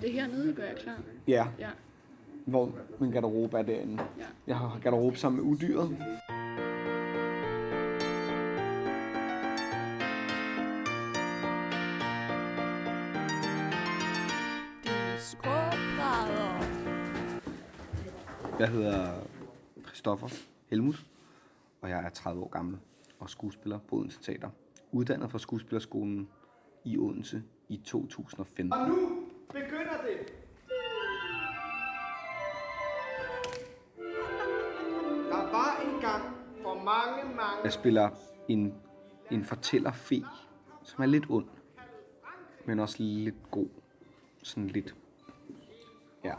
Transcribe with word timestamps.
Er 0.00 0.04
det 0.04 0.12
hernede, 0.12 0.52
gør 0.54 0.62
jeg 0.64 0.76
klar? 0.76 0.98
Ja, 1.28 1.46
Ja. 1.58 1.70
hvor 2.46 2.72
min 3.00 3.10
garderobe 3.10 3.58
er 3.58 3.62
derinde. 3.62 4.02
Ja. 4.18 4.24
Jeg 4.46 4.56
har 4.56 4.80
garderobe 4.82 5.16
sammen 5.16 5.44
med 5.44 5.52
udyret. 5.52 5.96
Jeg 18.58 18.68
hedder 18.68 19.12
Christoffer 19.86 20.28
Helmut, 20.66 21.06
og 21.80 21.90
jeg 21.90 22.04
er 22.04 22.08
30 22.08 22.42
år 22.42 22.48
gammel 22.48 22.78
og 23.18 23.30
skuespiller 23.30 23.78
på 23.88 23.96
Odense 23.96 24.20
Teater. 24.22 24.50
Uddannet 24.92 25.30
fra 25.30 25.38
Skuespillerskolen 25.38 26.28
i 26.84 26.98
Odense 26.98 27.42
i 27.68 27.76
2015. 27.84 28.72
Og 28.72 28.88
nu 28.88 28.94
Jeg 37.64 37.72
spiller 37.72 38.10
en, 38.48 38.74
en 39.30 39.44
fortæller 39.44 39.92
fe, 39.92 40.24
som 40.82 41.02
er 41.02 41.06
lidt 41.06 41.24
ond, 41.28 41.46
men 42.66 42.78
også 42.78 42.96
lidt 42.98 43.50
god. 43.50 43.68
Sådan 44.42 44.68
lidt, 44.68 44.94
ja, 46.24 46.34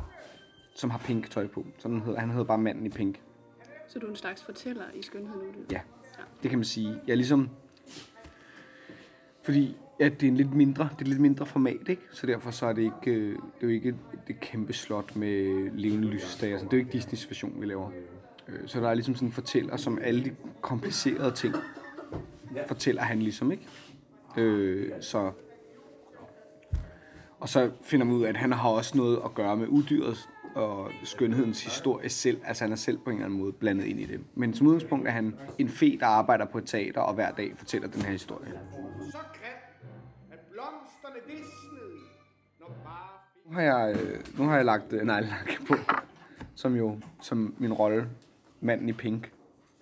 som 0.75 0.89
har 0.89 0.97
pink 0.97 1.29
tøj 1.29 1.47
på. 1.47 1.65
Sådan 1.77 2.01
hedder, 2.01 2.19
han 2.19 2.29
hedder 2.29 2.45
bare 2.45 2.57
manden 2.57 2.85
i 2.85 2.89
pink. 2.89 3.21
Så 3.87 3.99
du 3.99 4.05
er 4.05 4.09
en 4.09 4.15
slags 4.15 4.43
fortæller 4.43 4.83
i 4.93 5.01
Skønheden 5.01 5.41
Udyr? 5.41 5.65
Ja, 5.71 5.81
det 6.43 6.49
kan 6.49 6.59
man 6.59 6.65
sige. 6.65 7.01
Jeg 7.07 7.11
er 7.11 7.17
ligesom... 7.17 7.49
Fordi 9.43 9.77
ja, 9.99 10.09
det 10.09 10.23
er 10.23 10.27
en 10.27 10.37
lidt 10.37 10.53
mindre, 10.53 10.89
det 10.99 11.05
er 11.05 11.09
lidt 11.09 11.21
mindre 11.21 11.45
format, 11.45 11.89
ikke? 11.89 12.01
Så 12.11 12.27
derfor 12.27 12.51
så 12.51 12.65
er 12.65 12.73
det 12.73 12.81
ikke, 12.81 13.11
øh, 13.11 13.31
det 13.31 13.37
er 13.37 13.61
jo 13.61 13.67
ikke 13.67 13.95
det 14.27 14.39
kæmpe 14.39 14.73
slot 14.73 15.15
med 15.15 15.69
levende 15.71 16.07
lysestager. 16.07 16.57
Det 16.57 16.65
er 16.65 16.69
jo 16.73 16.77
ikke 16.77 16.91
Disneys 16.91 17.29
version, 17.29 17.61
vi 17.61 17.65
laver. 17.65 17.91
Øh, 18.51 18.67
Så 18.67 18.79
der 18.79 18.89
er 18.89 18.93
ligesom 18.93 19.15
sådan 19.15 19.27
en 19.27 19.31
fortæller, 19.31 19.77
som 19.77 19.99
alle 20.01 20.23
de 20.23 20.35
komplicerede 20.61 21.31
ting 21.31 21.55
fortæller 22.67 23.01
han 23.01 23.19
ligesom, 23.19 23.51
ikke? 23.51 23.67
Øh, 24.37 24.91
så... 25.01 25.31
Og 27.39 27.49
så 27.49 27.71
finder 27.83 28.05
man 28.05 28.15
ud 28.15 28.23
af, 28.23 28.29
at 28.29 28.37
han 28.37 28.51
har 28.51 28.69
også 28.69 28.97
noget 28.97 29.21
at 29.25 29.33
gøre 29.33 29.57
med 29.57 29.67
udyret 29.67 30.17
og 30.55 30.89
skønhedens 31.03 31.63
historie 31.63 32.09
selv. 32.09 32.41
Altså 32.45 32.63
han 32.63 32.71
er 32.71 32.75
selv 32.75 32.97
på 32.97 33.09
en 33.09 33.15
eller 33.15 33.25
anden 33.25 33.39
måde 33.39 33.53
blandet 33.53 33.85
ind 33.85 33.99
i 33.99 34.05
det. 34.05 34.19
Men 34.35 34.53
som 34.53 34.67
udgangspunkt 34.67 35.07
er 35.07 35.11
han 35.11 35.35
en 35.57 35.69
fe, 35.69 35.97
der 35.99 36.05
arbejder 36.05 36.45
på 36.45 36.57
et 36.57 36.65
teater 36.65 37.01
og 37.01 37.13
hver 37.13 37.31
dag 37.31 37.53
fortæller 37.57 37.87
den 37.87 38.01
her 38.01 38.11
historie. 38.11 38.51
så 39.11 39.17
grim, 39.17 39.89
at 40.31 40.39
blomsterne 40.51 41.15
visnede, 41.27 41.99
når 42.59 42.75
bare 42.83 43.09
Nu 43.45 43.53
har 43.53 43.61
jeg, 43.61 43.95
øh, 44.01 44.39
nu 44.39 44.43
har 44.47 44.55
jeg 44.55 44.65
lagt 44.65 44.93
øh, 44.93 45.01
neglelak 45.01 45.49
på, 45.67 45.73
som 46.55 46.75
jo 46.75 46.99
som 47.21 47.55
min 47.57 47.73
rolle, 47.73 48.09
manden 48.61 48.89
i 48.89 48.93
pink, 48.93 49.31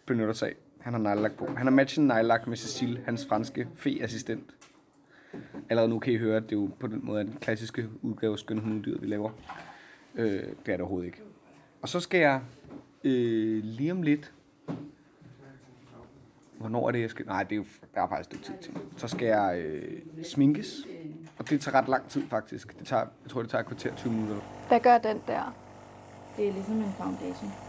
benytter 0.06 0.34
sig 0.34 0.48
af. 0.48 0.56
Han 0.80 0.94
har 0.94 1.00
neglelak 1.00 1.32
på. 1.38 1.46
Han 1.46 1.66
har 1.66 1.72
matchet 1.72 2.04
neglelak 2.06 2.48
med 2.48 2.58
Cecile, 2.58 3.02
hans 3.06 3.26
franske 3.26 3.68
fe-assistent. 3.76 4.56
Allerede 5.70 5.90
nu 5.90 6.00
kan 6.00 6.14
I 6.14 6.18
høre, 6.18 6.38
at 6.38 6.44
det 6.44 6.52
er 6.52 6.60
jo 6.60 6.70
på 6.80 6.88
den 6.88 7.00
måde 7.04 7.20
er 7.20 7.24
den 7.24 7.38
klassiske 7.42 7.90
udgave 8.02 8.34
af 8.34 8.40
Skønne 8.40 8.62
Hundedyret, 8.62 9.02
vi 9.02 9.08
laver. 9.08 9.32
Øh, 10.16 10.26
det 10.26 10.42
er 10.44 10.54
det 10.66 10.80
overhovedet 10.80 11.08
ikke. 11.08 11.22
Og 11.82 11.90
så 11.90 12.00
skal 12.00 12.20
jeg 12.20 12.42
øh, 13.04 13.64
lige 13.64 13.92
om 13.92 14.02
lidt... 14.02 14.34
Hvornår 16.58 16.88
er 16.88 16.92
det, 16.92 17.02
jeg 17.02 17.10
skal... 17.10 17.26
Nej, 17.26 17.44
det 17.44 17.52
er 17.52 17.56
jo, 17.56 17.66
der 17.96 18.02
er 18.02 18.08
faktisk 18.10 18.32
lidt 18.32 18.44
tid 18.44 18.54
til. 18.62 18.78
Så 18.98 19.08
skal 19.08 19.28
jeg 19.28 19.62
øh, 19.66 20.02
sminkes. 20.24 20.88
Og 21.38 21.50
det 21.50 21.62
tager 21.62 21.78
ret 21.78 21.88
lang 21.88 22.08
tid, 22.10 22.24
faktisk. 22.30 22.80
Det 22.80 22.88
tager, 22.88 23.06
jeg 23.24 23.30
tror, 23.32 23.42
det 23.42 23.52
tager 23.52 23.62
et 23.62 23.68
kvarter 23.68 23.96
20 23.96 24.14
minutter. 24.14 24.42
Hvad 24.68 24.80
gør 24.80 24.98
den 24.98 25.22
der? 25.28 25.56
Det 26.38 26.48
er 26.48 26.54
ligesom 26.54 26.78
en 26.78 26.94
foundation. 26.98 27.69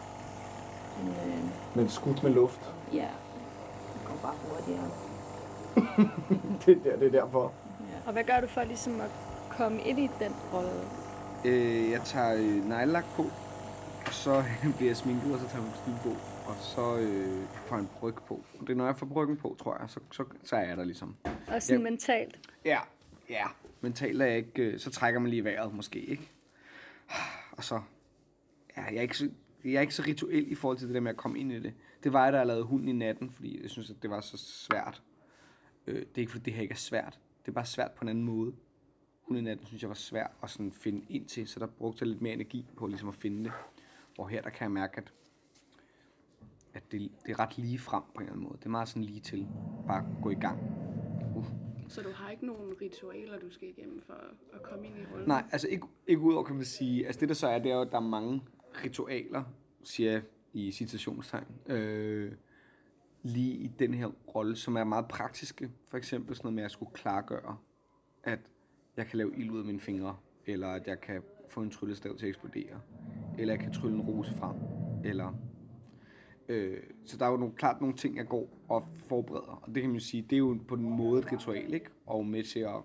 En, 1.02 1.08
øh, 1.08 1.76
Men 1.76 1.88
skudt 1.88 2.22
med 2.22 2.30
luft. 2.30 2.60
ja, 2.92 3.08
det 3.94 4.04
går 4.04 4.18
bare 4.22 4.34
hurtigere. 4.44 4.90
det, 6.66 6.76
er 6.76 6.90
der, 6.90 6.96
det 6.98 7.06
er 7.06 7.20
derfor. 7.20 7.52
Og 8.06 8.12
hvad 8.12 8.24
gør 8.24 8.40
du 8.40 8.46
for 8.46 8.64
ligesom 8.64 9.00
at 9.00 9.10
komme 9.50 9.82
ind 9.82 9.98
i 9.98 10.10
den 10.18 10.32
rolle? 10.52 10.70
Øh, 11.44 11.90
jeg 11.90 12.00
tager 12.04 12.34
øh, 12.34 12.68
neglelak 12.68 13.04
på, 13.16 13.22
og 14.06 14.12
så 14.12 14.44
bliver 14.76 14.90
jeg 14.90 14.96
sminket, 14.96 15.34
og 15.34 15.40
så 15.40 15.48
tager 15.48 15.64
jeg 15.64 15.72
kostume 15.72 15.98
på, 16.02 16.10
og 16.50 16.56
så 16.60 16.96
øh, 16.96 17.42
får 17.66 17.76
jeg 17.76 17.80
en 17.82 17.90
bryg 18.00 18.14
på. 18.14 18.34
Og 18.60 18.66
det 18.66 18.70
er, 18.70 18.74
når 18.76 18.86
jeg 18.86 18.96
får 18.96 19.06
bryggen 19.06 19.36
på, 19.36 19.56
tror 19.62 19.76
jeg, 19.80 19.90
så, 19.90 20.00
så, 20.12 20.24
så 20.44 20.56
er 20.56 20.60
jeg 20.68 20.76
der 20.76 20.84
ligesom. 20.84 21.16
Og 21.48 21.62
sådan 21.62 21.80
Ja. 21.80 21.90
mentalt. 21.90 22.38
Ja, 22.64 22.78
ja. 23.30 23.44
Mentalt 23.80 24.22
er 24.22 24.26
jeg 24.26 24.36
ikke, 24.36 24.62
øh, 24.62 24.78
så 24.80 24.90
trækker 24.90 25.20
man 25.20 25.30
lige 25.30 25.44
vejret 25.44 25.74
måske, 25.74 25.98
ikke? 26.00 26.30
Og 27.56 27.64
så, 27.64 27.80
ja, 28.76 28.82
jeg 28.84 28.96
er 28.96 29.00
ikke 29.02 29.16
så, 29.18 29.28
jeg 29.64 29.74
er 29.74 29.80
ikke 29.80 29.94
så 29.94 30.02
rituel 30.06 30.52
i 30.52 30.54
forhold 30.54 30.78
til 30.78 30.88
det 30.88 30.94
der 30.94 31.00
med 31.00 31.10
at 31.10 31.16
komme 31.16 31.38
ind 31.38 31.52
i 31.52 31.60
det. 31.60 31.74
Det 32.04 32.12
var 32.12 32.24
jeg, 32.24 32.32
der 32.32 32.44
lavede 32.44 32.64
hunden 32.64 32.88
i 32.88 32.92
natten, 32.92 33.30
fordi 33.30 33.62
jeg 33.62 33.70
synes, 33.70 33.90
at 33.90 33.96
det 34.02 34.10
var 34.10 34.20
så 34.20 34.36
svært. 34.36 35.02
Øh, 35.86 35.94
det 35.94 36.08
er 36.14 36.18
ikke, 36.18 36.32
fordi 36.32 36.44
det 36.44 36.52
her 36.52 36.62
ikke 36.62 36.72
er 36.72 36.76
svært. 36.76 37.18
Det 37.42 37.48
er 37.48 37.52
bare 37.52 37.66
svært 37.66 37.90
på 37.92 38.04
en 38.04 38.08
anden 38.08 38.24
måde. 38.24 38.52
Hunden 39.22 39.44
i 39.44 39.48
natten 39.48 39.66
synes 39.66 39.82
jeg 39.82 39.88
var 39.88 39.94
svært 39.94 40.30
at 40.42 40.50
sådan 40.50 40.72
finde 40.72 41.04
ind 41.08 41.26
til, 41.26 41.48
så 41.48 41.60
der 41.60 41.66
brugte 41.66 42.02
jeg 42.02 42.08
lidt 42.08 42.22
mere 42.22 42.32
energi 42.32 42.66
på 42.76 42.86
ligesom 42.86 43.08
at 43.08 43.14
finde 43.14 43.44
det. 43.44 43.52
Og 44.18 44.28
her, 44.28 44.42
der 44.42 44.50
kan 44.50 44.62
jeg 44.62 44.70
mærke, 44.70 44.96
at, 44.96 45.12
at 46.74 46.92
det, 46.92 47.10
det 47.26 47.32
er 47.32 47.38
ret 47.38 47.58
lige 47.58 47.78
frem 47.78 48.02
på 48.02 48.20
en 48.20 48.20
eller 48.20 48.32
anden 48.32 48.44
måde. 48.44 48.56
Det 48.58 48.66
er 48.66 48.70
meget 48.70 48.88
sådan 48.88 49.04
lige 49.04 49.20
til. 49.20 49.48
Bare 49.86 50.06
gå 50.22 50.30
i 50.30 50.34
gang. 50.34 50.58
Uh. 51.36 51.46
Så 51.88 52.02
du 52.02 52.08
har 52.14 52.30
ikke 52.30 52.46
nogen 52.46 52.74
ritualer, 52.82 53.38
du 53.38 53.50
skal 53.50 53.68
igennem 53.68 54.02
for 54.06 54.14
at 54.52 54.62
komme 54.62 54.86
ind 54.86 54.98
i 54.98 55.04
rollen? 55.12 55.28
Nej, 55.28 55.44
altså 55.52 55.68
ikke, 55.68 55.86
ikke 56.06 56.22
udover 56.22 56.44
kan 56.44 56.56
man 56.56 56.64
sige, 56.64 57.06
altså 57.06 57.20
det 57.20 57.28
der 57.28 57.34
så 57.34 57.48
er, 57.48 57.58
det 57.58 57.70
er 57.70 57.74
jo, 57.74 57.80
at 57.80 57.90
der 57.90 57.96
er 57.96 58.08
mange 58.08 58.42
ritualer, 58.84 59.44
siger 59.82 60.12
jeg 60.12 60.22
i 60.52 60.72
citationstegn, 60.72 61.46
øh, 61.66 62.32
lige 63.22 63.54
i 63.54 63.66
den 63.78 63.94
her 63.94 64.06
rolle, 64.34 64.56
som 64.56 64.76
er 64.76 64.84
meget 64.84 65.08
praktiske. 65.08 65.70
For 65.88 65.96
eksempel 65.96 66.36
sådan 66.36 66.46
noget 66.46 66.54
med, 66.54 66.62
at 66.62 66.64
jeg 66.64 66.70
skulle 66.70 66.92
klargøre, 66.92 67.56
at 68.22 68.38
jeg 68.96 69.06
kan 69.06 69.18
lave 69.18 69.36
ild 69.36 69.50
ud 69.50 69.58
af 69.58 69.64
mine 69.64 69.80
fingre, 69.80 70.16
eller 70.46 70.68
at 70.68 70.86
jeg 70.86 71.00
kan 71.00 71.22
få 71.48 71.62
en 71.62 71.70
tryllestav 71.70 72.16
til 72.16 72.26
at 72.26 72.28
eksplodere, 72.28 72.80
eller 73.38 73.54
jeg 73.54 73.60
kan 73.62 73.72
trylle 73.72 73.96
en 73.96 74.02
rose 74.02 74.34
frem, 74.34 74.56
eller... 75.04 75.34
Øh, 76.48 76.82
så 77.04 77.16
der 77.16 77.26
er 77.26 77.30
jo 77.30 77.36
nogle, 77.36 77.54
klart 77.54 77.80
nogle 77.80 77.96
ting, 77.96 78.16
jeg 78.16 78.26
går 78.28 78.48
og 78.68 78.88
forbereder, 79.08 79.62
og 79.62 79.74
det 79.74 79.82
kan 79.82 79.90
man 79.90 80.00
sige, 80.00 80.22
det 80.22 80.32
er 80.32 80.38
jo 80.38 80.58
på 80.68 80.76
den 80.76 80.90
måde 80.90 81.18
et 81.18 81.32
ritual, 81.32 81.74
ikke? 81.74 81.90
Og 82.06 82.26
med 82.26 82.44
til 82.44 82.60
at 82.60 82.82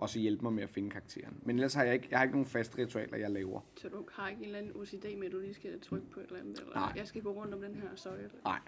også 0.00 0.18
hjælpe 0.18 0.42
mig 0.42 0.52
med 0.52 0.62
at 0.62 0.70
finde 0.70 0.90
karakteren. 0.90 1.36
Men 1.42 1.56
ellers 1.56 1.74
har 1.74 1.84
jeg 1.84 1.94
ikke, 1.94 2.08
jeg 2.10 2.18
har 2.18 2.24
ikke 2.24 2.34
nogen 2.34 2.46
faste 2.46 2.78
ritualer, 2.78 3.16
jeg 3.18 3.30
laver. 3.30 3.60
Så 3.76 3.88
du 3.88 4.04
har 4.12 4.28
ikke 4.28 4.38
en 4.38 4.44
eller 4.44 4.58
anden 4.58 4.76
OCD 4.76 5.04
med, 5.18 5.26
at 5.26 5.32
du 5.32 5.38
lige 5.38 5.54
skal 5.54 5.80
trykke 5.80 6.10
på 6.10 6.20
et 6.20 6.26
eller 6.26 6.40
andet? 6.40 6.60
Eller 6.60 6.74
Nej. 6.74 6.92
jeg 6.96 7.06
skal 7.06 7.22
gå 7.22 7.30
rundt 7.32 7.54
om 7.54 7.60
den 7.60 7.74
her 7.74 7.88
søjle? 7.94 8.30
Nej, 8.44 8.58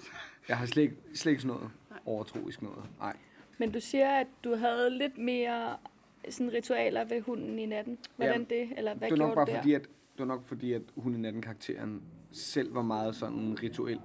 jeg 0.48 0.58
har 0.58 0.66
slet 0.66 0.82
ikke, 0.82 0.96
slet 1.14 1.32
ikke 1.32 1.42
sådan 1.42 1.56
noget 1.56 1.70
Nej. 1.90 1.98
overtroisk 2.06 2.62
noget. 2.62 2.84
Nej. 2.98 3.16
Men 3.58 3.72
du 3.72 3.80
siger, 3.80 4.10
at 4.10 4.26
du 4.44 4.54
havde 4.54 4.90
lidt 4.90 5.18
mere 5.18 5.76
sådan 6.30 6.52
ritualer 6.52 7.04
ved 7.04 7.20
hunden 7.20 7.58
i 7.58 7.66
natten. 7.66 7.98
Hvordan 8.16 8.32
Jamen, 8.34 8.48
det? 8.50 8.78
Eller 8.78 8.94
hvad 8.94 9.10
det 9.10 9.10
var 9.10 9.16
gjorde 9.16 9.28
nok 9.28 9.34
bare 9.34 9.46
du 9.46 9.50
der? 9.50 9.56
fordi, 9.56 9.74
at, 9.74 9.88
det 10.12 10.18
var 10.18 10.24
nok 10.24 10.44
fordi, 10.44 10.72
at 10.72 10.82
hun 10.96 11.14
i 11.14 11.18
natten 11.18 11.42
karakteren 11.42 12.02
selv 12.32 12.74
var 12.74 12.82
meget 12.82 13.14
sådan 13.14 13.56
rituel. 13.62 14.00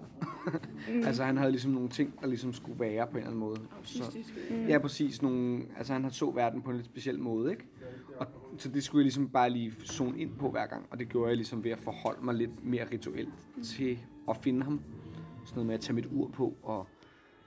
mm. 0.93 1.03
altså 1.07 1.23
han 1.23 1.37
havde 1.37 1.51
ligesom 1.51 1.71
nogle 1.71 1.89
ting, 1.89 2.21
der 2.21 2.27
ligesom 2.27 2.53
skulle 2.53 2.79
være 2.79 3.07
på 3.07 3.11
en 3.11 3.17
eller 3.17 3.27
anden 3.27 3.39
måde. 3.39 3.59
Så, 3.83 4.17
mm. 4.49 4.67
Ja, 4.67 4.77
præcis. 4.77 5.21
Nogle, 5.21 5.65
altså 5.77 5.93
han 5.93 6.03
har 6.03 6.09
så 6.09 6.31
verden 6.31 6.61
på 6.61 6.69
en 6.69 6.75
lidt 6.75 6.85
speciel 6.85 7.19
måde, 7.19 7.51
ikke? 7.51 7.65
Og, 8.17 8.27
så 8.57 8.69
det 8.69 8.83
skulle 8.83 8.99
jeg 8.99 9.05
ligesom 9.05 9.29
bare 9.29 9.49
lige 9.49 9.73
zone 9.85 10.19
ind 10.19 10.35
på 10.35 10.49
hver 10.49 10.65
gang. 10.65 10.85
Og 10.91 10.99
det 10.99 11.09
gjorde 11.09 11.27
jeg 11.27 11.35
ligesom 11.37 11.63
ved 11.63 11.71
at 11.71 11.79
forholde 11.79 12.25
mig 12.25 12.35
lidt 12.35 12.65
mere 12.65 12.85
rituelt 12.91 13.33
til 13.63 13.99
at 14.29 14.37
finde 14.37 14.63
ham. 14.63 14.81
Sådan 15.45 15.55
noget 15.55 15.67
med 15.67 15.75
at 15.75 15.81
tage 15.81 15.93
mit 15.93 16.07
ur 16.11 16.29
på, 16.29 16.57
og 16.63 16.87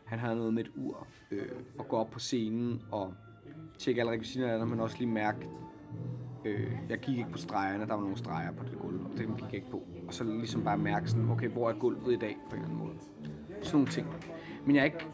han 0.05 0.19
havde 0.19 0.37
noget 0.37 0.55
med 0.55 0.65
et 0.65 0.71
ur, 0.77 1.07
øh, 1.31 1.49
og 1.79 1.89
gå 1.89 1.97
op 1.97 2.11
på 2.11 2.19
scenen 2.19 2.83
og 2.91 3.15
tjekke 3.79 4.01
alle 4.01 4.13
rekvisitterne, 4.13 4.67
men 4.67 4.81
også 4.81 4.99
lige 4.99 5.09
mærke, 5.09 5.49
Øh, 6.45 6.73
jeg 6.89 6.99
gik 6.99 7.19
ikke 7.19 7.31
på 7.31 7.39
stregerne, 7.39 7.87
der 7.87 7.95
var 7.95 8.01
nogle 8.01 8.17
streger 8.17 8.53
på 8.53 8.65
det 8.65 8.79
gulv, 8.79 9.05
og 9.05 9.19
dem 9.19 9.35
gik 9.35 9.45
jeg 9.45 9.55
ikke 9.55 9.71
på. 9.71 9.83
Og 10.09 10.15
så 10.15 10.25
ligesom 10.25 10.65
bare 10.65 10.79
mærke 10.79 11.11
sådan, 11.11 11.31
okay, 11.31 11.49
hvor 11.49 11.71
er 11.71 11.75
gulvet 11.75 12.13
i 12.13 12.17
dag 12.17 12.37
på 12.51 12.57
en 12.57 12.63
eller 12.63 12.75
anden 12.75 12.87
måde. 12.87 12.97
Sådan 13.63 13.77
nogle 13.77 13.89
ting. 13.89 14.07
Men 14.67 14.77
jeg 14.77 14.81
er 14.81 14.85
ikke, 14.85 15.07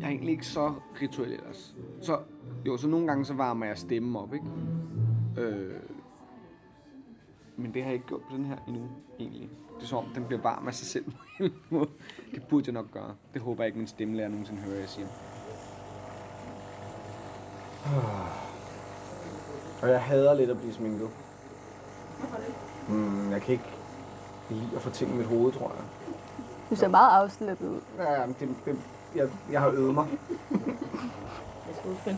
jeg 0.00 0.06
er 0.06 0.10
egentlig 0.10 0.32
ikke 0.32 0.46
så 0.46 0.74
rituel 1.02 1.32
ellers. 1.32 1.76
Så, 2.00 2.18
jo, 2.66 2.76
så 2.76 2.88
nogle 2.88 3.06
gange 3.06 3.24
så 3.24 3.34
varmer 3.34 3.66
jeg 3.66 3.78
stemmen 3.78 4.16
op, 4.16 4.34
ikke? 4.34 4.46
Øh, 5.38 5.80
men 7.56 7.74
det 7.74 7.82
har 7.82 7.88
jeg 7.88 7.94
ikke 7.94 8.06
gjort 8.06 8.22
på 8.30 8.36
den 8.36 8.44
her 8.44 8.56
endnu, 8.68 8.88
egentlig. 9.20 9.50
Det 9.76 9.82
er 9.82 9.86
som 9.86 9.98
om, 9.98 10.04
den 10.14 10.24
bliver 10.24 10.42
varm 10.42 10.68
af 10.68 10.74
sig 10.74 10.86
selv 10.86 11.04
på 11.04 11.44
en 11.44 11.52
måde. 11.70 11.90
Det 12.34 12.42
burde 12.48 12.66
jeg 12.66 12.72
nok 12.72 12.90
gøre. 12.90 13.14
Det 13.34 13.42
håber 13.42 13.62
jeg 13.62 13.66
ikke, 13.66 13.78
min 13.78 13.86
stemmelærer 13.86 14.28
nogensinde 14.28 14.60
hører, 14.62 14.78
jeg 14.78 14.88
siger. 14.88 15.06
Ah. 17.86 18.41
Og 19.82 19.88
jeg 19.88 20.02
hader 20.02 20.34
lidt 20.34 20.50
at 20.50 20.58
blive 20.58 20.72
sminket. 20.72 21.10
Mm, 22.88 23.30
jeg 23.30 23.42
kan 23.42 23.52
ikke 23.52 23.70
lide 24.50 24.68
at 24.76 24.82
få 24.82 24.90
ting 24.90 25.14
i 25.14 25.16
mit 25.16 25.26
hoved, 25.26 25.52
tror 25.52 25.68
jeg. 25.68 25.84
Du 26.70 26.76
ser 26.76 26.88
meget 26.88 27.22
afslappet 27.22 27.68
ud. 27.68 27.80
Ja, 27.98 28.26
men 28.26 28.36
det, 28.40 28.48
det, 28.64 28.76
jeg, 29.16 29.28
jeg 29.50 29.60
har 29.60 29.70
øvet 29.70 29.94
mig. 29.94 30.06
Det 30.48 30.60
er. 32.06 32.16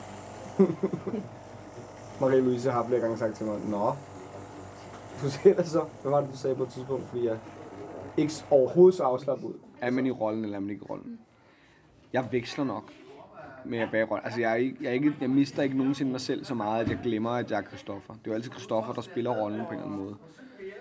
Marie-Louise 2.20 2.70
har 2.70 2.86
flere 2.86 3.00
gange 3.00 3.18
sagt 3.18 3.36
til 3.36 3.46
mig, 3.46 3.60
Nå, 3.60 3.92
du 5.22 5.30
ser 5.30 5.54
det 5.54 5.68
så. 5.68 5.84
Hvad 6.02 6.10
var 6.10 6.20
det, 6.20 6.30
du 6.32 6.36
sagde 6.36 6.56
på 6.56 6.62
et 6.62 6.68
tidspunkt? 6.68 7.08
Fordi 7.08 7.26
jeg 7.26 7.38
ikke 8.16 8.32
overhovedet 8.50 8.96
så 8.96 9.02
afslappet 9.02 9.44
ud. 9.44 9.54
Er 9.80 9.90
man 9.90 10.06
i 10.06 10.10
rollen, 10.10 10.44
eller 10.44 10.56
er 10.56 10.60
man 10.60 10.70
ikke 10.70 10.82
i 10.82 10.86
rollen? 10.90 11.18
Jeg 12.12 12.28
veksler 12.30 12.64
nok 12.64 12.84
med 13.64 13.88
rollen. 13.94 14.24
Altså, 14.24 14.40
jeg, 14.40 14.50
er 14.52 14.56
ikke, 14.56 14.76
jeg, 14.80 14.88
er 14.88 14.92
ikke, 14.92 15.14
jeg 15.20 15.30
mister 15.30 15.62
ikke 15.62 15.76
nogensinde 15.76 16.10
mig 16.10 16.20
selv 16.20 16.44
så 16.44 16.54
meget, 16.54 16.84
at 16.84 16.90
jeg 16.90 16.98
glemmer, 17.02 17.30
at 17.30 17.50
jeg 17.50 17.58
er 17.58 17.62
Christoffer. 17.62 18.14
Det 18.14 18.20
er 18.26 18.30
jo 18.30 18.34
altid 18.34 18.50
Christoffer, 18.50 18.92
der 18.92 19.00
spiller 19.00 19.30
rollen 19.30 19.60
på 19.60 19.66
en 19.66 19.74
eller 19.74 19.84
anden 19.84 20.04
måde. 20.04 20.16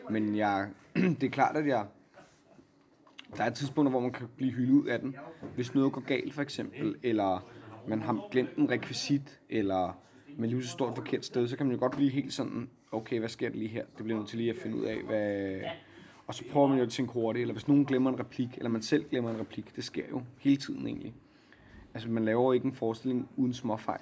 Men 0.10 0.36
jeg, 0.36 0.70
det 1.20 1.24
er 1.24 1.30
klart, 1.30 1.58
at 1.58 1.68
jeg... 1.68 1.86
Der 3.38 3.44
er 3.44 3.50
tidspunkter, 3.50 3.90
hvor 3.90 4.00
man 4.00 4.12
kan 4.12 4.28
blive 4.36 4.52
hyldet 4.52 4.74
ud 4.74 4.88
af 4.88 5.00
den. 5.00 5.16
Hvis 5.56 5.76
noget 5.76 5.94
går 5.94 6.02
galt, 6.02 6.34
for 6.34 6.42
eksempel, 6.42 6.96
eller 7.04 7.48
man 7.88 8.02
har 8.02 8.28
glemt 8.32 8.56
en 8.58 8.72
rekvisit, 8.72 9.40
eller 9.50 9.98
man 10.38 10.50
lige 10.50 10.68
står 10.68 10.90
et 10.90 10.96
forkert 10.96 11.26
sted, 11.26 11.48
så 11.48 11.58
kan 11.58 11.66
man 11.66 11.76
jo 11.76 11.80
godt 11.80 11.92
blive 11.92 12.10
helt 12.10 12.34
sådan, 12.34 12.70
okay, 12.92 13.20
hvad 13.20 13.30
sker 13.30 13.50
der 13.50 13.56
lige 13.56 13.68
her? 13.68 13.86
Det 13.98 14.04
bliver 14.04 14.20
nødt 14.20 14.30
til 14.30 14.38
lige 14.38 14.50
at 14.50 14.58
finde 14.58 14.78
ud 14.78 14.84
af, 14.84 15.04
hvad... 15.04 15.60
Og 16.28 16.34
så 16.36 16.44
prøver 16.52 16.68
man 16.68 16.78
jo 16.78 16.84
at 16.84 16.90
tænke 16.90 17.14
hurtigt, 17.14 17.42
eller 17.42 17.54
hvis 17.54 17.68
nogen 17.68 17.86
glemmer 17.86 18.10
en 18.10 18.20
replik, 18.20 18.58
eller 18.58 18.70
man 18.70 18.82
selv 18.82 19.06
glemmer 19.10 19.32
en 19.32 19.40
replik, 19.40 19.76
det 19.76 19.84
sker 19.84 20.04
jo 20.12 20.22
hele 20.40 20.58
tiden 20.58 20.88
egentlig. 20.88 21.14
Altså, 21.94 22.10
man 22.10 22.26
laver 22.26 22.54
ikke 22.54 22.66
en 22.66 22.74
forestilling 22.74 23.30
uden 23.38 23.54
småfejl. 23.54 24.02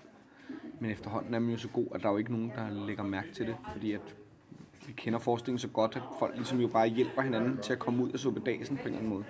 Men 0.79 0.91
efterhånden 0.91 1.33
er 1.33 1.39
man 1.39 1.51
jo 1.51 1.57
så 1.57 1.67
god, 1.67 1.85
at 1.95 2.01
der 2.01 2.07
er 2.07 2.11
jo 2.11 2.17
ikke 2.17 2.31
nogen, 2.31 2.51
der 2.55 2.85
lægger 2.87 3.03
mærke 3.03 3.33
til 3.33 3.47
det, 3.47 3.55
fordi 3.73 3.91
at 3.91 4.15
vi 4.87 4.93
kender 4.93 5.19
forestillingen 5.19 5.59
så 5.59 5.67
godt, 5.67 5.95
at 5.95 6.01
folk 6.19 6.35
ligesom 6.35 6.59
jo 6.59 6.67
bare 6.67 6.87
hjælper 6.87 7.21
hinanden 7.21 7.57
til 7.57 7.73
at 7.73 7.79
komme 7.79 8.03
ud 8.03 8.11
af 8.11 8.19
suppedasen 8.19 8.77
på 8.77 8.81
en 8.81 8.87
eller 8.87 8.97
anden 8.97 9.13
måde. 9.13 9.23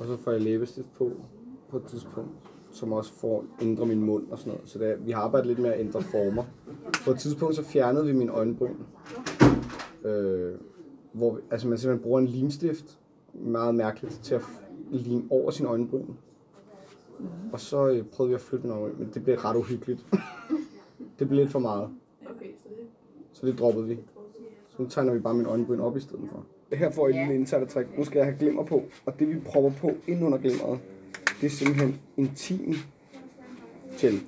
Og 0.00 0.06
så 0.06 0.16
får 0.16 0.30
jeg 0.30 0.40
læbestift 0.40 0.92
på 0.94 1.12
på 1.68 1.76
et 1.76 1.84
tidspunkt, 1.84 2.30
som 2.70 2.92
også 2.92 3.12
får 3.12 3.44
ændre 3.62 3.86
min 3.86 4.02
mund 4.02 4.30
og 4.30 4.38
sådan 4.38 4.52
noget. 4.52 4.68
Så 4.68 4.78
det 4.78 4.90
er, 4.90 4.96
vi 4.96 5.10
har 5.10 5.22
arbejdet 5.22 5.46
lidt 5.46 5.58
med 5.58 5.70
at 5.70 5.80
ændre 5.80 6.02
former. 6.02 6.44
På 7.04 7.10
et 7.10 7.18
tidspunkt 7.18 7.56
så 7.56 7.64
fjernede 7.64 8.06
vi 8.06 8.12
min 8.12 8.28
øjenbryn. 8.28 8.76
Øh, 10.04 10.54
hvor, 11.12 11.40
altså 11.50 11.68
man 11.68 11.78
simpelthen 11.78 12.02
bruger 12.02 12.20
en 12.20 12.26
limstift, 12.26 12.98
meget 13.34 13.74
mærkeligt, 13.74 14.20
til 14.22 14.34
at 14.34 14.42
lime 14.96 15.24
over 15.30 15.50
sin 15.50 15.66
øjenbryn. 15.66 16.06
Og 17.52 17.60
så 17.60 17.88
øh, 17.88 18.04
prøvede 18.04 18.28
vi 18.28 18.34
at 18.34 18.40
flytte 18.40 18.62
den 18.62 18.70
over, 18.76 18.90
men 18.98 19.10
det 19.14 19.24
blev 19.24 19.36
ret 19.36 19.56
uhyggeligt. 19.56 20.06
det 21.18 21.28
blev 21.28 21.40
lidt 21.40 21.50
for 21.50 21.58
meget. 21.58 21.88
Så 23.32 23.46
det 23.46 23.58
droppede 23.58 23.88
vi. 23.88 23.98
Så 24.68 24.82
nu 24.82 24.88
tegner 24.88 25.12
vi 25.12 25.18
bare 25.18 25.34
min 25.34 25.46
øjenbryn 25.46 25.80
op 25.80 25.96
i 25.96 26.00
stedet 26.00 26.28
for. 26.30 26.44
Her 26.76 26.90
får 26.90 27.08
I 27.08 27.10
et 27.10 27.16
lille 27.16 27.34
insider-trick. 27.34 27.98
Nu 27.98 28.04
skal 28.04 28.18
jeg 28.18 28.26
have 28.26 28.38
glimmer 28.38 28.64
på, 28.64 28.82
og 29.06 29.18
det 29.18 29.28
vi 29.28 29.40
propper 29.40 29.72
på 29.80 29.90
ind 30.06 30.24
under 30.24 30.38
glimmeret, 30.38 30.80
det 31.40 31.46
er 31.46 31.50
simpelthen 31.50 32.00
intim 32.16 32.74
gel. 33.98 34.20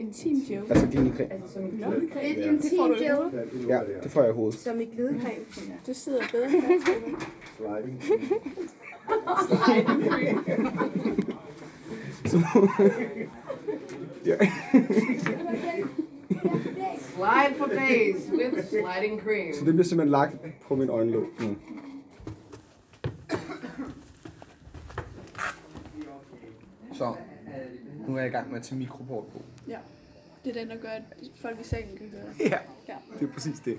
Intim 0.00 0.36
gel. 0.48 0.62
Altså 0.70 0.86
glidecreme. 0.86 1.42
Et 2.22 2.36
intim 2.36 2.92
gel, 2.98 3.68
Ja, 3.68 3.80
det 4.02 4.10
får 4.10 4.20
jeg 4.22 4.30
i 4.30 4.34
hovedet. 4.34 4.58
som 4.60 4.80
i 4.80 4.84
glidecreme. 4.84 5.44
Det 5.86 5.96
sidder 5.96 6.20
bedre 6.32 6.50
fast. 6.50 6.88
Ja. 14.26 14.36
Slide 17.14 17.54
for 17.58 17.66
days 17.66 18.30
with 18.32 18.68
sliding 18.68 19.20
cream. 19.20 19.54
Så 19.54 19.64
det 19.64 19.74
bliver 19.74 19.84
simpelthen 19.84 20.10
lagt 20.10 20.36
på 20.68 20.76
min 20.76 20.88
øjenlåg 20.88 21.24
nu. 21.40 21.56
Så 26.92 27.14
nu 28.14 28.18
er 28.18 28.22
jeg 28.22 28.30
i 28.30 28.32
gang 28.32 28.50
med 28.50 28.58
at 28.58 28.64
tage 28.64 28.78
mikroport 28.78 29.24
på. 29.26 29.42
Ja. 29.68 29.78
Det 30.44 30.56
er 30.56 30.60
den, 30.60 30.70
der 30.70 30.76
gør, 30.76 30.88
at 30.88 31.02
folk 31.36 31.60
i 31.60 31.64
salen 31.64 31.96
kan 31.96 32.08
høre. 32.08 32.24
Ja, 32.40 32.58
Ja. 32.88 32.96
det 33.20 33.28
er 33.28 33.32
præcis 33.32 33.60
det. 33.60 33.78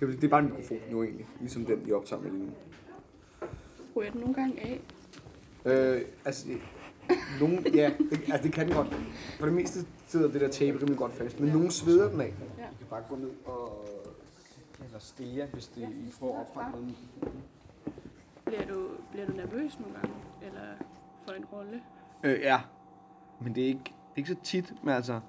Det 0.00 0.08
er, 0.08 0.12
det 0.12 0.24
er 0.24 0.28
bare 0.28 0.40
en 0.40 0.46
mikrofon 0.48 0.78
nu 0.90 1.02
egentlig, 1.02 1.26
ligesom 1.40 1.64
den, 1.66 1.88
I 1.88 1.92
optager 1.92 2.22
med 2.22 2.30
lige 2.30 2.44
nu. 2.46 2.52
Ryger 3.96 4.10
den 4.10 4.20
nogle 4.20 4.34
gange 4.34 4.60
af? 4.60 4.80
Øh, 5.64 6.02
altså, 6.24 6.46
nogen, 7.40 7.66
ja, 7.74 7.90
det, 8.10 8.12
altså 8.32 8.42
det 8.42 8.52
kan 8.52 8.66
den 8.66 8.74
godt. 8.74 8.88
For 9.38 9.46
det 9.46 9.54
meste 9.54 9.80
sidder 10.06 10.28
det 10.32 10.40
der 10.40 10.48
tape 10.48 10.78
rimelig 10.78 10.98
godt 10.98 11.12
fast, 11.12 11.40
men 11.40 11.48
nogen 11.48 11.70
sveder 11.70 12.10
den 12.10 12.20
af. 12.20 12.26
Ja. 12.58 12.64
I 12.64 12.74
kan 12.78 12.86
bare 12.90 13.02
gå 13.08 13.16
ned 13.16 13.30
og 13.44 13.88
eller 14.84 14.98
stige, 14.98 15.46
hvis 15.52 15.66
det, 15.66 15.82
I 15.82 16.10
får 16.20 16.40
opfanget. 16.40 16.94
Bliver 18.44 18.66
du, 18.66 18.88
bliver 19.12 19.26
du 19.26 19.32
nervøs 19.32 19.80
nogle 19.80 19.94
gange? 19.94 20.14
Eller 20.42 20.60
for 21.26 21.32
en 21.32 21.44
rolle? 21.44 21.82
Øh, 22.24 22.40
ja. 22.40 22.60
Men 23.42 23.54
det 23.54 23.62
er 23.62 23.68
ikke, 23.68 23.80
det 23.84 23.90
er 23.90 24.18
ikke 24.18 24.28
så 24.28 24.36
tit, 24.42 24.72
men 24.82 24.94
altså... 24.94 25.20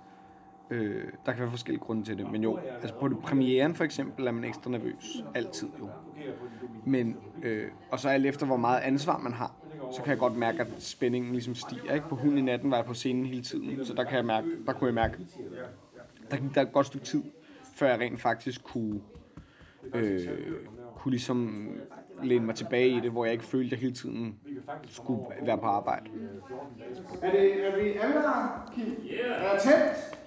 Øh, 0.69 1.03
der 1.25 1.31
kan 1.31 1.41
være 1.41 1.49
forskellige 1.49 1.83
grunde 1.83 2.03
til 2.03 2.17
det. 2.17 2.31
Men 2.31 2.43
jo, 2.43 2.57
altså 2.57 2.95
på 2.99 3.07
det 3.07 3.19
premieren 3.19 3.75
for 3.75 3.83
eksempel 3.83 4.27
er 4.27 4.31
man 4.31 4.43
ekstra 4.43 4.71
nervøs. 4.71 5.23
Altid 5.35 5.67
jo. 5.79 5.89
Men, 6.85 7.17
øh, 7.43 7.67
og 7.91 7.99
så 7.99 8.09
alt 8.09 8.25
efter, 8.25 8.45
hvor 8.45 8.57
meget 8.57 8.81
ansvar 8.81 9.17
man 9.17 9.33
har, 9.33 9.55
så 9.91 10.01
kan 10.01 10.09
jeg 10.09 10.17
godt 10.17 10.35
mærke, 10.35 10.61
at 10.61 10.67
spændingen 10.79 11.31
ligesom 11.31 11.55
stiger. 11.55 11.93
Ikke? 11.93 12.07
På 12.09 12.15
Hunden 12.15 12.37
i 12.37 12.41
natten 12.41 12.71
var 12.71 12.77
jeg 12.77 12.85
på 12.85 12.93
scenen 12.93 13.25
hele 13.25 13.41
tiden, 13.41 13.85
så 13.85 13.93
der, 13.93 14.03
kan 14.03 14.17
jeg 14.17 14.25
mærke, 14.25 14.47
der 14.65 14.73
kunne 14.73 14.87
jeg 14.87 14.93
mærke, 14.93 15.17
der 16.31 16.37
gik 16.37 16.55
der 16.55 16.61
et 16.61 16.73
godt 16.73 16.85
stykke 16.85 17.05
tid, 17.05 17.23
før 17.75 17.87
jeg 17.87 17.99
rent 17.99 18.21
faktisk 18.21 18.63
kunne, 18.63 19.01
øh, 19.93 20.19
kunne 20.95 21.11
ligesom 21.11 21.69
læne 22.23 22.45
mig 22.45 22.55
tilbage 22.55 22.89
i 22.89 22.99
det, 22.99 23.11
hvor 23.11 23.25
jeg 23.25 23.33
ikke 23.33 23.45
følte, 23.45 23.67
at 23.67 23.71
jeg 23.71 23.79
hele 23.79 23.93
tiden 23.93 24.39
skulle 24.89 25.21
være 25.41 25.57
på 25.57 25.65
arbejde. 25.65 26.05
Er, 27.21 27.31
det, 27.31 27.67
er 27.67 27.75
vi 27.75 27.81
alle 27.97 28.15
der, 28.15 28.69
Kim? 28.75 28.95
Er 29.19 29.59
tændt? 29.59 30.17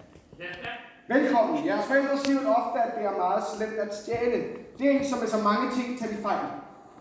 Velkommen. 1.09 1.67
Jeres 1.67 1.87
forældre 1.87 2.19
siger 2.19 2.43
jo 2.43 2.49
ofte, 2.49 2.81
at 2.81 2.95
det 2.99 3.05
er 3.07 3.17
meget 3.17 3.43
slemt 3.57 3.73
at 3.79 3.95
stjæle. 3.95 4.45
Det 4.79 4.87
er 4.87 4.91
ikke 4.91 5.07
som 5.07 5.19
med 5.19 5.29
så 5.29 5.39
mange 5.45 5.71
ting, 5.71 5.99
tager 5.99 6.17
de 6.17 6.23
fejl. 6.23 6.47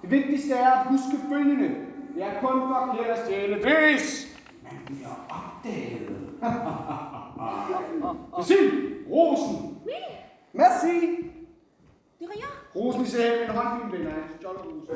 Det 0.02 0.12
vigtigste 0.12 0.54
er 0.54 0.72
at 0.72 0.88
huske 0.88 1.18
følgende. 1.30 1.70
Det 2.16 2.24
er 2.24 2.40
kun 2.42 2.62
forkert 2.62 3.18
at 3.18 3.26
stjæle, 3.26 3.56
hvis 3.56 4.28
man 4.64 4.74
bliver 4.86 5.28
opdaget. 5.30 6.10
Cecil, 8.44 8.94
Rosen. 9.10 9.78
Merci. 10.54 11.22
Rosen, 12.76 13.02
I 13.02 13.06
ser 13.06 13.44
en 13.44 13.50
håndfilm, 13.50 13.92
venner. 13.92 14.12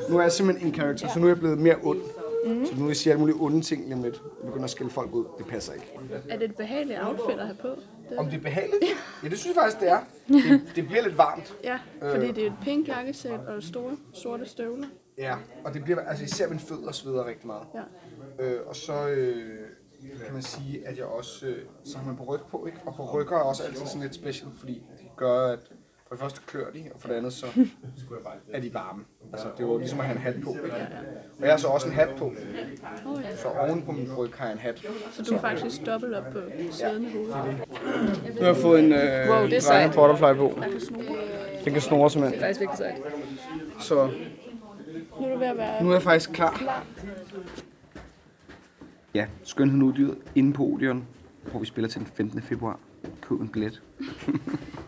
Nu 0.09 0.17
er 0.17 0.21
jeg 0.21 0.31
simpelthen 0.31 0.67
en 0.67 0.73
karakter, 0.73 1.07
så 1.07 1.19
nu 1.19 1.25
er 1.25 1.29
jeg 1.29 1.39
blevet 1.39 1.57
mere 1.59 1.75
ond. 1.83 1.99
Mm. 2.45 2.65
Så 2.65 2.75
nu 2.75 2.81
vil 2.81 2.87
jeg 2.87 2.95
sige 2.95 3.11
alle 3.13 3.19
mulige 3.19 3.37
onde 3.39 3.61
ting 3.61 3.83
lige 3.83 3.93
om 3.93 4.03
lidt. 4.03 4.15
Jeg 4.15 4.45
begynder 4.45 4.63
at 4.63 4.69
skælde 4.69 4.91
folk 4.91 5.13
ud. 5.13 5.25
Det 5.37 5.45
passer 5.45 5.73
ikke. 5.73 5.99
Er 6.29 6.37
det 6.37 6.49
et 6.49 6.55
behageligt 6.55 6.99
outfit 7.03 7.39
at 7.39 7.45
have 7.45 7.57
på? 7.61 7.67
Det. 8.09 8.17
Om 8.17 8.25
det 8.25 8.37
er 8.37 8.41
behageligt? 8.41 8.83
Ja, 9.23 9.29
det 9.29 9.39
synes 9.39 9.55
jeg 9.55 9.61
faktisk, 9.61 9.79
det 9.79 9.89
er. 9.89 9.99
Det, 10.27 10.61
det 10.75 10.87
bliver 10.87 11.03
lidt 11.03 11.17
varmt. 11.17 11.55
Ja, 11.63 11.79
fordi 11.99 12.31
det 12.31 12.43
er 12.43 12.47
et 12.47 12.57
pink 12.61 12.87
jakkesæt 12.87 13.39
og 13.39 13.63
store 13.63 13.97
sorte 14.13 14.45
støvler. 14.45 14.87
Ja, 15.17 15.35
og 15.65 15.73
det 15.73 15.83
bliver, 15.83 15.99
altså 15.99 16.23
især 16.23 16.47
mine 16.47 16.59
fødder 16.59 16.91
sveder 16.91 17.25
rigtig 17.25 17.47
meget. 17.47 17.63
Ja. 17.75 18.45
Øh, 18.45 18.59
og 18.67 18.75
så 18.75 19.07
øh, 19.07 19.59
kan 20.25 20.33
man 20.33 20.41
sige, 20.41 20.87
at 20.87 20.97
jeg 20.97 21.05
også, 21.05 21.45
øh, 21.47 21.57
så 21.83 21.97
har 21.97 22.05
man 22.05 22.15
på 22.15 22.23
ryg 22.23 22.39
på, 22.51 22.65
ikke? 22.65 22.77
Og 22.85 22.95
på 22.95 23.13
rygger 23.13 23.37
er 23.37 23.41
også 23.41 23.63
altid 23.63 23.85
sådan 23.85 24.01
lidt 24.01 24.15
special, 24.15 24.51
fordi 24.55 24.73
det 24.73 25.07
gør, 25.17 25.47
at 25.47 25.59
for 26.09 26.15
det 26.15 26.21
første 26.21 26.41
klør 26.47 26.71
de, 26.71 26.83
og 26.95 27.01
for 27.01 27.07
det 27.07 27.15
andet 27.15 27.33
så 27.33 27.45
er 28.53 28.59
de 28.59 28.73
varme. 28.73 29.03
Altså, 29.33 29.47
det 29.57 29.63
er 29.63 29.67
jo 29.67 29.77
ligesom 29.77 29.99
at 29.99 30.05
have 30.05 30.15
en 30.15 30.21
hat 30.21 30.35
på, 30.43 30.49
ikke? 30.53 30.71
Og 31.39 31.43
jeg 31.43 31.49
har 31.49 31.57
så 31.57 31.67
også 31.67 31.87
en 31.87 31.93
hat 31.93 32.09
på. 32.17 32.33
Så 33.35 33.47
oven 33.47 33.81
på 33.81 33.91
min 33.91 34.13
ryg 34.17 34.31
har 34.37 34.45
jeg 34.45 34.53
en 34.53 34.59
hat. 34.59 34.85
Så 35.11 35.23
du 35.23 35.33
er 35.35 35.39
faktisk 35.39 35.85
dobbelt 35.85 36.15
op 36.15 36.23
på 36.31 36.39
siden 36.71 37.05
af 37.05 37.11
hovedet. 37.11 37.35
Nu 38.35 38.39
har 38.41 38.47
jeg 38.47 38.55
fået 38.55 38.79
en 38.85 38.93
øh, 38.93 39.29
Wow, 39.29 39.45
det 39.45 39.53
er 39.53 39.59
sejt. 39.59 39.95
butterfly 39.95 40.37
på. 40.37 40.53
Jeg 40.61 40.71
kan 40.71 40.81
snore. 40.81 41.03
Den 41.65 41.73
kan 41.73 41.81
snore 41.81 42.09
simpelthen. 42.09 42.41
faktisk 42.41 42.59
virkelig 42.59 42.77
sejt. 42.77 43.01
Så 43.79 44.09
Nu 45.19 45.25
er 45.25 45.33
du 45.33 45.39
ved 45.39 45.47
at 45.47 45.57
være 45.57 45.83
nu 45.83 45.89
er 45.89 45.93
jeg 45.93 46.01
faktisk 46.03 46.31
klar. 46.31 46.83
Ja, 49.13 49.27
Skønheden 49.43 49.81
Uddyret 49.83 50.17
inde 50.35 50.53
på 50.53 50.63
Odeon, 50.63 51.07
hvor 51.51 51.59
vi 51.59 51.65
spiller 51.65 51.89
til 51.89 51.99
den 51.99 52.07
15. 52.15 52.41
februar. 52.41 52.79
Køb 53.21 53.41
en 53.41 53.49
billet. 53.49 53.81